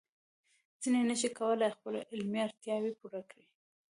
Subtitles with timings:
[0.81, 3.45] ځینې نشي کولای خپل علمي اړتیاوې پوره کړي.